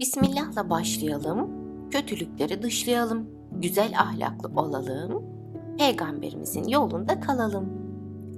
Bismillah'la 0.00 0.70
başlayalım, 0.70 1.50
kötülükleri 1.90 2.62
dışlayalım, 2.62 3.30
güzel 3.52 3.92
ahlaklı 3.98 4.60
olalım, 4.60 5.24
peygamberimizin 5.78 6.68
yolunda 6.68 7.20
kalalım 7.20 7.68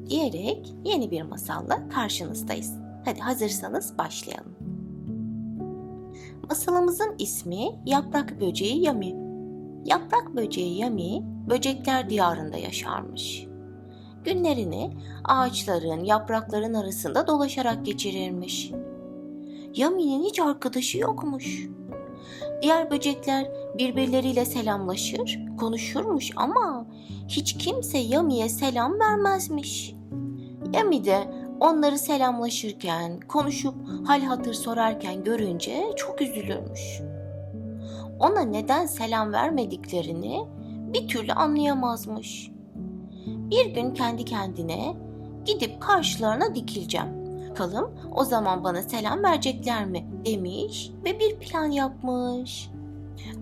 diyerek 0.08 0.74
yeni 0.84 1.10
bir 1.10 1.22
masalla 1.22 1.88
karşınızdayız. 1.88 2.74
Hadi 3.04 3.20
hazırsanız 3.20 3.98
başlayalım. 3.98 4.56
Masalımızın 6.48 7.14
ismi 7.18 7.64
Yaprak 7.86 8.40
Böceği 8.40 8.82
Yami. 8.82 9.14
Yaprak 9.84 10.36
böceği 10.36 10.79
Yami, 10.79 11.22
böcekler 11.50 12.10
diyarında 12.10 12.56
yaşarmış. 12.56 13.46
Günlerini 14.24 14.96
ağaçların, 15.24 16.04
yaprakların 16.04 16.74
arasında 16.74 17.26
dolaşarak 17.26 17.86
geçirirmiş. 17.86 18.72
Yami'nin 19.75 20.25
hiç 20.25 20.41
arkadaşı 20.41 20.98
yokmuş. 20.98 21.68
Diğer 22.62 22.91
böcekler 22.91 23.51
birbirleriyle 23.79 24.45
selamlaşır, 24.45 25.38
konuşurmuş 25.59 26.30
ama 26.37 26.87
hiç 27.29 27.59
kimse 27.59 27.98
Yami'ye 27.98 28.48
selam 28.48 29.01
vermezmiş. 29.01 29.95
Yami 30.74 31.05
de 31.05 31.34
onları 31.60 31.98
selamlaşırken, 31.98 33.20
konuşup 33.20 33.74
hal 34.06 34.23
hatır 34.23 34.55
sorarken 34.55 35.24
görünce 35.24 35.84
çok 35.96 36.23
üzülürmüş. 36.23 37.01
Ona 38.20 38.41
neden 38.41 38.87
selam 38.87 39.32
vermediklerini 39.32 40.46
bir 40.95 41.09
türlü 41.09 41.32
anlayamazmış. 41.32 42.51
Bir 43.27 43.66
gün 43.66 43.95
kendi 43.95 44.24
kendine 44.24 44.95
gidip 45.45 45.80
karşılarına 45.80 46.54
dikileceğim. 46.54 47.21
Bakalım 47.52 47.91
o 48.15 48.24
zaman 48.24 48.65
bana 48.65 48.83
selam 48.83 49.24
verecekler 49.24 49.87
mi 49.87 50.06
demiş 50.24 50.91
ve 51.05 51.20
bir 51.20 51.37
plan 51.37 51.66
yapmış. 51.66 52.70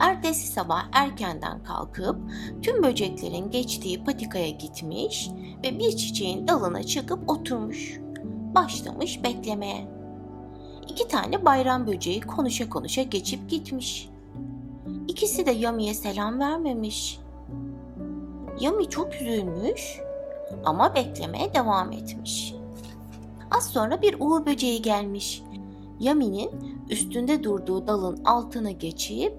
Ertesi 0.01 0.52
sabah 0.52 0.88
erkenden 0.92 1.62
kalkıp 1.64 2.16
tüm 2.62 2.82
böceklerin 2.82 3.51
geçtiği 3.51 4.04
patikaya 4.04 4.51
gitmiş 4.51 5.30
ve 5.65 5.79
bir 5.79 5.96
çiçeğin 5.96 6.49
dalına 6.49 6.82
çıkıp 6.82 7.30
oturmuş. 7.30 8.01
Başlamış 8.54 9.24
beklemeye. 9.24 9.88
İki 10.88 11.09
tane 11.09 11.45
bayram 11.45 11.87
böceği 11.87 12.21
konuşa 12.21 12.68
konuşa 12.68 13.02
geçip 13.02 13.51
gitmiş. 13.51 14.09
İkisi 15.09 15.46
de 15.46 15.51
Yami'ye 15.51 15.95
selam 15.95 16.40
vermemiş. 16.40 17.18
Yami 18.60 18.88
çok 18.88 19.15
üzülmüş 19.15 20.01
ama 20.65 20.95
beklemeye 20.95 21.54
devam 21.54 21.93
etmiş. 21.93 22.49
Az 23.51 23.66
sonra 23.66 24.02
bir 24.02 24.16
uğur 24.20 24.46
böceği 24.46 24.82
gelmiş. 24.82 25.43
Yami'nin 26.01 26.51
üstünde 26.90 27.45
durduğu 27.45 27.87
dalın 27.87 28.24
altına 28.24 28.70
geçip 28.70 29.32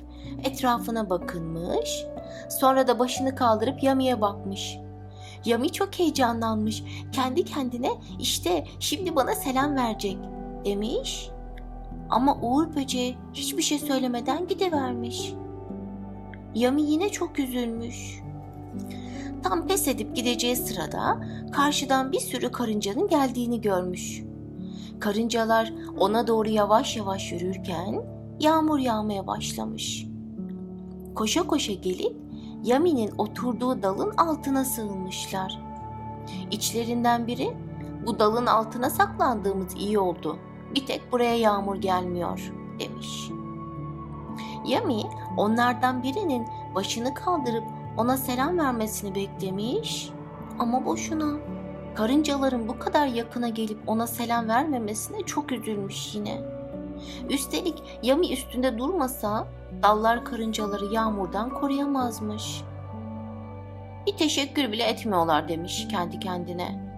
etrafına 0.44 1.10
bakınmış. 1.10 2.06
Sonra 2.50 2.88
da 2.88 3.00
başını 3.00 3.36
kaldırıp 3.36 3.84
Yami'ye 3.84 4.22
bakmış. 4.22 4.78
Yami 5.46 5.72
çok 5.72 6.00
heyecanlanmış. 6.00 6.84
Kendi 7.12 7.46
kendine 7.46 7.90
işte 8.20 8.66
şimdi 8.80 9.16
bana 9.16 9.36
selam 9.36 9.76
verecek 9.76 10.18
demiş. 10.66 11.30
Ama 12.10 12.38
Uğur 12.42 12.76
böceği 12.76 13.18
hiçbir 13.34 13.64
şey 13.64 13.80
söylemeden 13.80 14.48
gidivermiş. 14.48 15.34
Yami 16.56 16.82
yine 16.82 17.10
çok 17.10 17.40
üzülmüş. 17.40 18.22
Tam 19.44 19.68
pes 19.68 19.88
edip 19.88 20.16
gideceği 20.16 20.56
sırada 20.56 21.22
karşıdan 21.52 22.12
bir 22.12 22.20
sürü 22.20 22.52
karıncanın 22.52 23.08
geldiğini 23.08 23.62
görmüş. 23.62 24.24
Karıncalar 25.00 25.74
ona 26.00 26.28
doğru 26.28 26.50
yavaş 26.50 26.98
yavaş 26.98 27.32
yürürken 27.32 28.04
yağmur 28.40 28.80
yağmaya 28.80 29.28
başlamış. 29.28 30.06
Koşa 31.16 31.44
koşa 31.44 31.74
gelip 31.74 32.22
Yami'nin 32.64 33.12
oturduğu 33.18 33.82
dalın 33.84 34.12
altına 34.18 34.66
sığınmışlar. 34.66 35.62
İçlerinden 36.52 37.28
biri 37.28 37.54
bu 38.06 38.20
dalın 38.20 38.46
altına 38.46 38.90
saklandığımız 38.90 39.76
iyi 39.76 40.00
oldu. 40.00 40.38
Bir 40.76 40.86
tek 40.86 41.12
buraya 41.12 41.38
yağmur 41.38 41.76
gelmiyor 41.76 42.54
demiş. 42.80 43.30
Yami 44.66 45.02
onlardan 45.38 46.04
birinin 46.04 46.48
başını 46.76 47.14
kaldırıp 47.14 47.64
ona 47.98 48.18
selam 48.18 48.58
vermesini 48.58 49.16
beklemiş 49.16 50.10
ama 50.60 50.86
boşuna. 50.86 51.38
Karıncaların 51.96 52.68
bu 52.68 52.80
kadar 52.80 53.08
yakına 53.08 53.50
gelip 53.50 53.90
ona 53.90 54.08
selam 54.08 54.48
vermemesine 54.48 55.18
çok 55.26 55.52
üzülmüş 55.52 56.16
yine. 56.16 56.42
Üstelik 57.30 57.84
Yami 58.04 58.34
üstünde 58.34 58.78
durmasa 58.78 59.48
dallar 59.84 60.26
karıncaları 60.26 60.86
yağmurdan 60.86 61.50
koruyamazmış. 61.50 62.64
Bir 64.08 64.18
teşekkür 64.18 64.72
bile 64.72 64.84
etmiyorlar 64.84 65.48
demiş 65.48 65.88
kendi 65.92 66.20
kendine. 66.20 66.92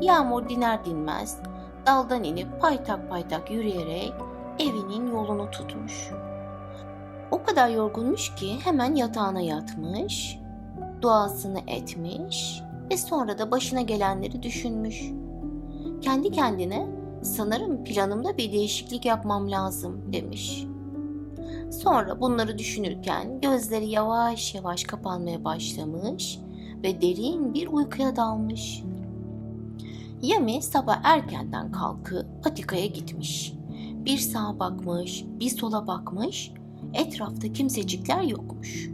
Yağmur 0.00 0.48
diner 0.48 0.84
dinmez 0.84 1.38
daldan 1.86 2.24
inip 2.24 2.60
paytak 2.60 3.10
paytak 3.10 3.50
yürüyerek 3.50 4.12
evinin 4.58 5.10
yolunu 5.10 5.50
tutmuş. 5.50 6.10
O 7.30 7.42
kadar 7.42 7.68
yorgunmuş 7.68 8.34
ki 8.34 8.58
hemen 8.64 8.94
yatağına 8.94 9.40
yatmış, 9.40 10.38
duasını 11.02 11.60
etmiş 11.66 12.62
ve 12.90 12.96
sonra 12.96 13.38
da 13.38 13.50
başına 13.50 13.80
gelenleri 13.80 14.42
düşünmüş. 14.42 15.02
Kendi 16.02 16.30
kendine 16.30 16.86
sanırım 17.22 17.84
planımda 17.84 18.36
bir 18.36 18.52
değişiklik 18.52 19.04
yapmam 19.04 19.50
lazım 19.50 20.12
demiş. 20.12 20.66
Sonra 21.70 22.20
bunları 22.20 22.58
düşünürken 22.58 23.40
gözleri 23.40 23.86
yavaş 23.86 24.54
yavaş 24.54 24.84
kapanmaya 24.84 25.44
başlamış 25.44 26.38
ve 26.82 27.00
derin 27.00 27.54
bir 27.54 27.66
uykuya 27.68 28.16
dalmış. 28.16 28.82
Yami 30.22 30.62
sabah 30.62 31.00
erkenden 31.04 31.72
kalkıp 31.72 32.26
patikaya 32.44 32.86
gitmiş. 32.86 33.52
Bir 34.04 34.18
sağa 34.18 34.58
bakmış, 34.58 35.24
bir 35.40 35.50
sola 35.50 35.86
bakmış 35.86 36.52
Etrafta 36.94 37.52
kimsecikler 37.52 38.22
yokmuş. 38.22 38.90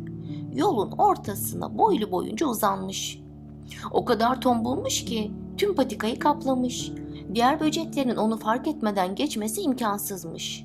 Yolun 0.54 0.90
ortasına 0.90 1.78
boylu 1.78 2.12
boyunca 2.12 2.46
uzanmış. 2.46 3.20
O 3.90 4.04
kadar 4.04 4.40
tombulmuş 4.40 5.04
ki 5.04 5.30
tüm 5.56 5.74
patikayı 5.74 6.18
kaplamış. 6.18 6.92
Diğer 7.34 7.60
böceklerin 7.60 8.16
onu 8.16 8.38
fark 8.38 8.68
etmeden 8.68 9.14
geçmesi 9.14 9.60
imkansızmış. 9.60 10.64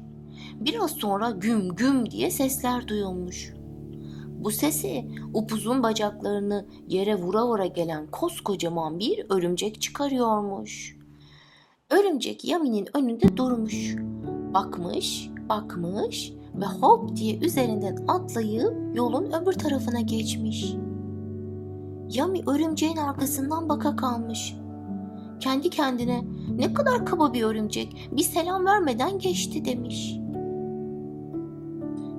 Biraz 0.54 0.92
sonra 0.92 1.32
güm 1.32 1.76
güm 1.76 2.12
diye 2.12 2.32
sesler 2.32 2.88
duyulmuş. 2.88 3.54
Bu 4.28 4.52
sesi 4.52 5.08
upuzun 5.34 5.84
bacaklarını 5.84 6.66
yere 6.88 7.16
vura 7.16 7.48
vura 7.48 7.66
gelen 7.66 8.08
koskocaman 8.08 9.00
bir 9.00 9.26
örümcek 9.30 9.82
çıkarıyormuş. 9.82 10.98
Örümcek 11.90 12.46
Yami'nin 12.46 12.88
önünde 12.94 13.38
durmuş. 13.38 13.96
Bakmış, 14.54 15.30
bakmış 15.50 16.37
ve 16.58 16.66
hop 16.66 17.16
diye 17.16 17.38
üzerinden 17.38 17.98
atlayıp 18.08 18.74
yolun 18.96 19.32
öbür 19.32 19.54
tarafına 19.54 20.02
geçmiş. 20.02 20.74
Yami 22.10 22.42
örümceğin 22.48 22.98
arkasından 22.98 23.70
baka 23.70 23.96
kalmış. 23.96 24.56
Kendi 25.40 25.70
kendine 25.70 26.24
ne 26.56 26.74
kadar 26.74 27.06
kaba 27.06 27.34
bir 27.34 27.44
örümcek 27.44 28.10
bir 28.12 28.24
selam 28.24 28.66
vermeden 28.66 29.20
geçti 29.20 29.66
demiş. 29.66 30.18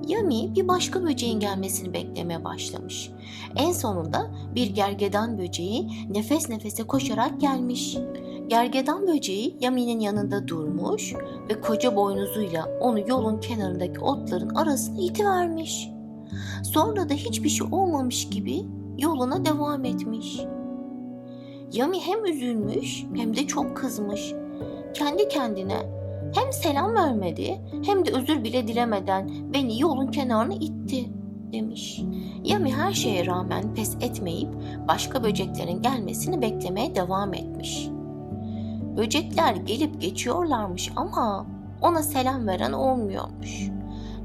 Yami 0.07 0.55
bir 0.55 0.67
başka 0.67 1.03
böceğin 1.03 1.39
gelmesini 1.39 1.93
beklemeye 1.93 2.43
başlamış. 2.43 3.11
En 3.55 3.71
sonunda 3.71 4.31
bir 4.55 4.67
gergedan 4.67 5.37
böceği 5.37 5.89
nefes 6.09 6.49
nefese 6.49 6.83
koşarak 6.83 7.41
gelmiş. 7.41 7.97
Gergedan 8.49 9.07
böceği 9.07 9.57
Yami'nin 9.59 9.99
yanında 9.99 10.47
durmuş 10.47 11.13
ve 11.49 11.61
koca 11.61 11.95
boynuzuyla 11.95 12.65
onu 12.79 13.09
yolun 13.09 13.39
kenarındaki 13.39 13.99
otların 13.99 14.55
arasına 14.55 15.01
itivermiş. 15.01 15.89
Sonra 16.63 17.09
da 17.09 17.13
hiçbir 17.13 17.49
şey 17.49 17.67
olmamış 17.71 18.29
gibi 18.29 18.65
yoluna 18.97 19.45
devam 19.45 19.85
etmiş. 19.85 20.39
Yami 21.73 21.99
hem 21.99 22.25
üzülmüş 22.25 23.05
hem 23.15 23.35
de 23.35 23.47
çok 23.47 23.77
kızmış. 23.77 24.33
Kendi 24.93 25.27
kendine 25.27 25.77
hem 26.35 26.53
selam 26.53 26.95
vermedi 26.95 27.61
hem 27.85 28.05
de 28.05 28.11
özür 28.11 28.43
bile 28.43 28.67
dilemeden 28.67 29.29
beni 29.53 29.81
yolun 29.81 30.07
kenarına 30.07 30.53
itti 30.53 31.05
demiş. 31.53 32.01
Yami 32.43 32.73
her 32.73 32.93
şeye 32.93 33.25
rağmen 33.25 33.73
pes 33.75 33.95
etmeyip 34.01 34.49
başka 34.87 35.23
böceklerin 35.23 35.81
gelmesini 35.81 36.41
beklemeye 36.41 36.95
devam 36.95 37.33
etmiş. 37.33 37.89
Böcekler 38.99 39.55
gelip 39.55 40.01
geçiyorlarmış 40.01 40.91
ama 40.95 41.45
ona 41.81 42.03
selam 42.03 42.47
veren 42.47 42.73
olmuyormuş. 42.73 43.69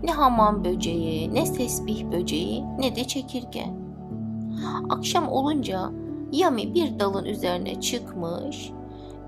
Ne 0.02 0.12
hamam 0.12 0.64
böceği, 0.64 1.34
ne 1.34 1.46
sesbih 1.46 2.04
böceği, 2.12 2.64
ne 2.78 2.96
de 2.96 3.04
çekirge. 3.04 3.66
Akşam 4.90 5.28
olunca 5.28 5.90
Yami 6.32 6.74
bir 6.74 7.00
dalın 7.00 7.24
üzerine 7.24 7.80
çıkmış, 7.80 8.70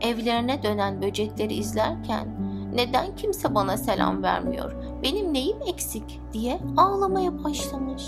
evlerine 0.00 0.62
dönen 0.62 1.02
böcekleri 1.02 1.54
izlerken 1.54 2.28
Neden 2.74 3.16
kimse 3.16 3.54
bana 3.54 3.76
selam 3.76 4.22
vermiyor? 4.22 4.72
Benim 5.02 5.34
neyim 5.34 5.56
eksik 5.66 6.20
diye 6.32 6.58
ağlamaya 6.76 7.44
başlamış. 7.44 8.04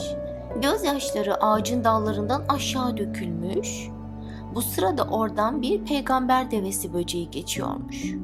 Gözyaşları 0.63 1.45
ağacın 1.45 1.85
dallarından 1.85 2.43
aşağı 2.49 2.97
dökülmüş. 2.97 3.89
Bu 4.55 4.63
sırada 4.63 5.03
oradan 5.05 5.63
bir 5.63 5.85
peygamber 5.85 6.51
devesi 6.51 6.93
böceği 6.93 7.31
geçiyormuş. 7.31 8.15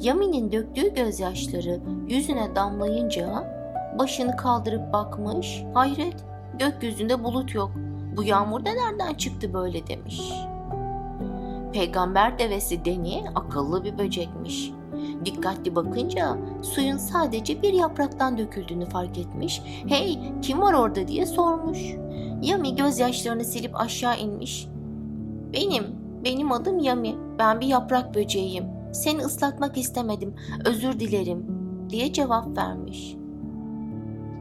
Yami'nin 0.00 0.52
döktüğü 0.52 0.94
gözyaşları 0.94 1.80
yüzüne 2.08 2.56
damlayınca 2.56 3.56
başını 3.98 4.36
kaldırıp 4.36 4.92
bakmış. 4.92 5.62
Hayret, 5.74 6.24
gökyüzünde 6.58 7.24
bulut 7.24 7.54
yok. 7.54 7.70
Bu 8.16 8.22
yağmur 8.22 8.64
da 8.64 8.70
nereden 8.72 9.14
çıktı 9.14 9.54
böyle 9.54 9.86
demiş. 9.86 10.32
Peygamber 11.72 12.38
devesi 12.38 12.84
Deni 12.84 13.24
akıllı 13.34 13.84
bir 13.84 13.98
böcekmiş. 13.98 14.72
Dikkatli 15.24 15.74
bakınca 15.74 16.36
suyun 16.62 16.96
sadece 16.96 17.62
bir 17.62 17.72
yapraktan 17.72 18.38
döküldüğünü 18.38 18.86
fark 18.86 19.18
etmiş. 19.18 19.62
Hey 19.86 20.18
kim 20.42 20.60
var 20.60 20.72
orada 20.72 21.08
diye 21.08 21.26
sormuş. 21.26 21.78
Yami 22.42 22.76
gözyaşlarını 22.76 23.44
silip 23.44 23.80
aşağı 23.80 24.18
inmiş. 24.18 24.68
Benim, 25.56 25.84
benim 26.24 26.52
adım 26.52 26.78
Yami. 26.78 27.14
Ben 27.38 27.60
bir 27.60 27.66
yaprak 27.66 28.14
böceğiyim. 28.14 28.64
Seni 28.92 29.22
ıslatmak 29.22 29.78
istemedim. 29.78 30.34
Özür 30.64 31.00
dilerim 31.00 31.46
diye 31.88 32.12
cevap 32.12 32.58
vermiş. 32.58 33.16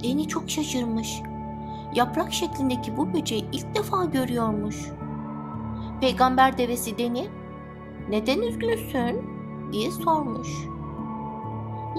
Deni 0.04 0.28
çok 0.28 0.50
şaşırmış. 0.50 1.22
Yaprak 1.96 2.34
şeklindeki 2.34 2.98
bu 2.98 3.14
böceği 3.14 3.46
ilk 3.52 3.76
defa 3.76 4.06
görüyormuş. 4.06 4.92
Peygamber 6.02 6.58
devesi 6.58 6.98
Deni, 6.98 7.28
neden 8.10 8.42
üzgünsün 8.42 9.24
diye 9.72 9.92
sormuş. 9.92 10.50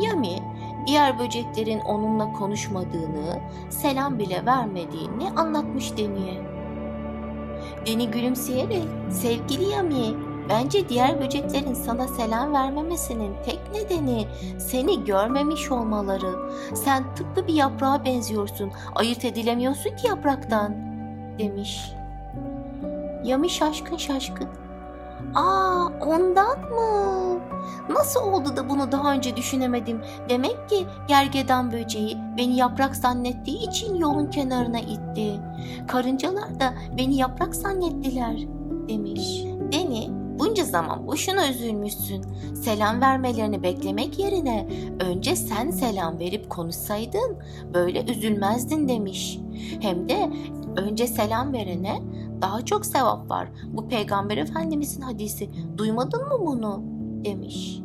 Yami, 0.03 0.39
diğer 0.87 1.19
böceklerin 1.19 1.81
onunla 1.81 2.33
konuşmadığını, 2.33 3.41
selam 3.71 4.19
bile 4.19 4.47
vermediğini 4.47 5.31
anlatmış 5.37 5.97
Deni'ye. 5.97 6.56
Deni 7.87 8.11
gülümseyerek, 8.11 8.85
sevgili 9.11 9.65
Yami, 9.65 10.15
bence 10.49 10.88
diğer 10.88 11.21
böceklerin 11.21 11.75
sana 11.75 12.09
selam 12.09 12.53
vermemesinin 12.53 13.35
tek 13.44 13.61
nedeni 13.73 14.27
seni 14.59 15.05
görmemiş 15.05 15.71
olmaları. 15.71 16.50
Sen 16.75 17.15
tıpkı 17.15 17.47
bir 17.47 17.55
yaprağa 17.55 18.05
benziyorsun, 18.05 18.73
ayırt 18.94 19.25
edilemiyorsun 19.25 19.97
ki 19.97 20.06
yapraktan, 20.06 20.75
demiş. 21.38 21.93
Yami 23.25 23.50
şaşkın 23.50 23.97
şaşkın. 23.97 24.49
Aa 25.34 25.87
ondan 26.00 26.61
mı? 26.61 27.40
Nasıl 27.88 28.20
oldu 28.20 28.56
da 28.56 28.69
bunu 28.69 28.93
daha 28.93 29.12
önce 29.12 29.37
düşünemedim? 29.37 30.00
Demek 30.28 30.69
ki 30.69 30.87
gergedan 31.08 31.73
böceği 31.73 32.19
beni 32.38 32.56
yaprak 32.56 32.96
zannettiği 32.96 33.69
için 33.69 33.94
yolun 33.94 34.26
kenarına 34.26 34.81
itti. 34.81 35.40
Karıncalar 35.88 36.61
da 36.61 36.75
beni 36.99 37.17
yaprak 37.17 37.55
zannettiler 37.55 38.37
demiş. 38.88 39.44
Deni 39.73 40.08
bunca 40.38 40.64
zaman 40.64 41.06
boşuna 41.06 41.49
üzülmüşsün. 41.49 42.23
Selam 42.55 43.00
vermelerini 43.00 43.62
beklemek 43.62 44.19
yerine 44.19 44.69
önce 45.00 45.37
sen 45.37 45.70
selam 45.70 46.19
verip 46.19 46.50
konuşsaydın 46.50 47.37
böyle 47.75 48.05
üzülmezdin 48.05 48.88
demiş. 48.88 49.38
Hem 49.81 50.08
de 50.08 50.31
önce 50.76 51.06
selam 51.06 51.52
verene 51.52 52.02
daha 52.43 52.64
çok 52.64 52.87
sevap 52.87 53.31
var. 53.31 53.49
Bu 53.73 53.88
peygamber 53.88 54.37
efendimizin 54.37 55.00
hadisi. 55.00 55.50
Duymadın 55.78 56.23
mı 56.23 56.46
bunu? 56.46 56.96
demiş. 57.26 57.81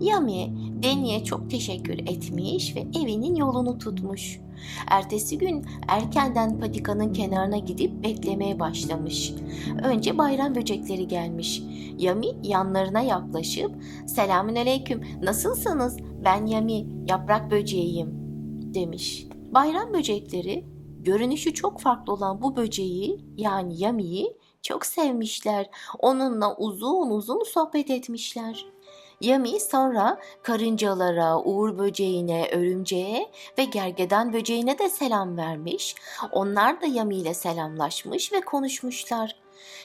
Yami 0.00 0.52
Deni'ye 0.82 1.24
çok 1.24 1.50
teşekkür 1.50 1.98
etmiş 1.98 2.76
ve 2.76 2.80
evinin 2.80 3.34
yolunu 3.34 3.78
tutmuş. 3.78 4.40
Ertesi 4.90 5.38
gün 5.38 5.64
erkenden 5.88 6.60
patikanın 6.60 7.12
kenarına 7.12 7.58
gidip 7.58 8.04
beklemeye 8.04 8.60
başlamış. 8.60 9.32
Önce 9.84 10.18
bayram 10.18 10.54
böcekleri 10.54 11.08
gelmiş. 11.08 11.62
Yami 11.98 12.26
yanlarına 12.42 13.00
yaklaşıp 13.00 13.72
"Selamün 14.06 14.56
aleyküm, 14.56 15.00
nasılsınız? 15.22 15.96
Ben 16.24 16.46
Yami, 16.46 16.86
yaprak 17.08 17.50
böceğiyim." 17.50 18.10
demiş. 18.74 19.26
Bayram 19.54 19.92
böcekleri 19.92 20.64
görünüşü 21.04 21.54
çok 21.54 21.80
farklı 21.80 22.12
olan 22.12 22.42
bu 22.42 22.56
böceği 22.56 23.24
yani 23.36 23.82
Yami'yi 23.82 24.36
çok 24.62 24.86
sevmişler. 24.86 25.70
Onunla 25.98 26.56
uzun 26.56 27.10
uzun 27.10 27.44
sohbet 27.44 27.90
etmişler. 27.90 28.66
Yami 29.20 29.60
sonra 29.60 30.20
karıncalara, 30.42 31.38
uğur 31.38 31.78
böceğine, 31.78 32.48
örümceğe 32.52 33.30
ve 33.58 33.64
gergedan 33.64 34.32
böceğine 34.32 34.78
de 34.78 34.88
selam 34.88 35.36
vermiş. 35.36 35.94
Onlar 36.32 36.80
da 36.80 36.86
Yami 36.86 37.16
ile 37.16 37.34
selamlaşmış 37.34 38.32
ve 38.32 38.40
konuşmuşlar. 38.40 39.36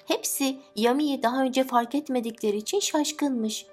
Hepsi 0.06 0.59
Yami'yi 0.75 1.23
daha 1.23 1.41
önce 1.41 1.63
fark 1.63 1.95
etmedikleri 1.95 2.57
için 2.57 2.79
şaşkınmış. 2.79 3.65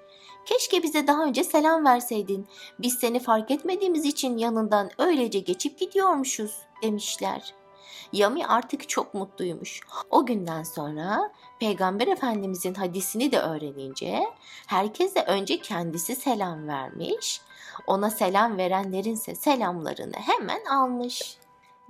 Keşke 0.45 0.83
bize 0.83 1.07
daha 1.07 1.23
önce 1.23 1.43
selam 1.43 1.85
verseydin. 1.85 2.47
Biz 2.79 2.93
seni 2.93 3.19
fark 3.19 3.51
etmediğimiz 3.51 4.05
için 4.05 4.37
yanından 4.37 4.89
öylece 4.97 5.39
geçip 5.39 5.79
gidiyormuşuz 5.79 6.51
demişler. 6.83 7.53
Yami 8.13 8.45
artık 8.45 8.89
çok 8.89 9.13
mutluymuş. 9.13 9.81
O 10.09 10.25
günden 10.25 10.63
sonra 10.63 11.31
Peygamber 11.59 12.07
Efendimizin 12.07 12.73
hadisini 12.73 13.31
de 13.31 13.39
öğrenince 13.39 14.23
herkese 14.67 15.23
önce 15.23 15.57
kendisi 15.61 16.15
selam 16.15 16.67
vermiş. 16.67 17.41
Ona 17.87 18.09
selam 18.09 18.57
verenlerinse 18.57 19.35
selamlarını 19.35 20.15
hemen 20.15 20.65
almış. 20.65 21.37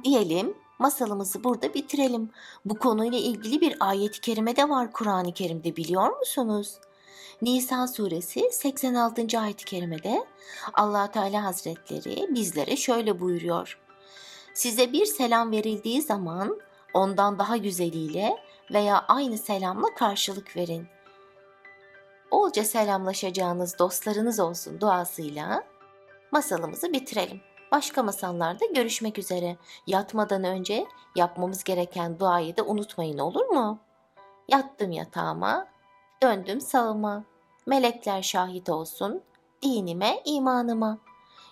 Diyelim 0.04 0.54
masalımızı 0.80 1.44
burada 1.44 1.74
bitirelim. 1.74 2.30
Bu 2.66 2.80
konuyla 2.80 3.18
ilgili 3.18 3.62
bir 3.62 3.76
ayet-i 3.80 4.22
kerime 4.22 4.56
de 4.56 4.70
var 4.70 4.92
Kur'an-ı 4.92 5.34
Kerim'de 5.34 5.76
biliyor 5.76 6.18
musunuz? 6.18 6.80
Nisa 7.42 7.88
suresi 7.88 8.50
86. 8.52 9.40
ayet-i 9.40 9.66
kerimede 9.66 10.26
Allah 10.74 11.12
Teala 11.12 11.44
Hazretleri 11.44 12.28
bizlere 12.30 12.76
şöyle 12.76 13.20
buyuruyor. 13.20 13.80
Size 14.54 14.94
bir 14.94 15.06
selam 15.06 15.52
verildiği 15.52 16.02
zaman 16.02 16.60
ondan 16.94 17.40
daha 17.40 17.58
güzeliyle 17.58 18.38
veya 18.74 19.06
aynı 19.08 19.38
selamla 19.38 19.88
karşılık 19.96 20.56
verin. 20.56 20.88
Bolca 22.32 22.64
selamlaşacağınız 22.64 23.80
dostlarınız 23.80 24.40
olsun 24.40 24.82
duasıyla 24.82 25.64
masalımızı 26.32 26.94
bitirelim. 26.94 27.42
Başka 27.72 28.04
masallarda 28.04 28.66
görüşmek 28.66 29.20
üzere. 29.20 29.58
Yatmadan 29.88 30.44
önce 30.44 30.86
yapmamız 31.16 31.64
gereken 31.64 32.20
duayı 32.20 32.58
da 32.58 32.64
unutmayın 32.64 33.18
olur 33.18 33.46
mu? 33.46 33.80
Yattım 34.48 34.92
yatağıma, 34.92 35.68
döndüm 36.24 36.62
sağıma. 36.62 37.24
Melekler 37.66 38.22
şahit 38.22 38.70
olsun, 38.70 39.22
dinime, 39.62 40.22
imanıma. 40.26 40.98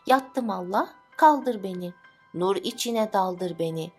Yattım 0.07 0.49
Allah, 0.49 0.89
kaldır 1.17 1.63
beni. 1.63 1.93
Nur 2.33 2.55
içine 2.55 3.13
daldır 3.13 3.59
beni. 3.59 3.91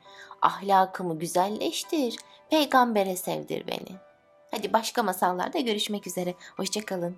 Ahlakımı 0.42 1.18
güzelleştir, 1.18 2.16
peygambere 2.50 3.16
sevdir 3.16 3.66
beni. 3.66 3.96
Hadi 4.50 4.72
başka 4.72 5.02
masallarda 5.02 5.58
görüşmek 5.58 6.06
üzere. 6.06 6.34
Hoşçakalın. 6.56 7.16